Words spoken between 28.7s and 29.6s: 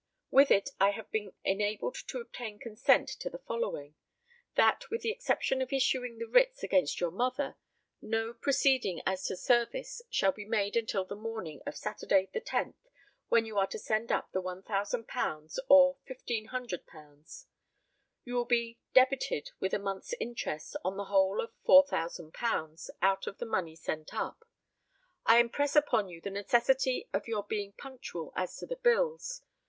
bills.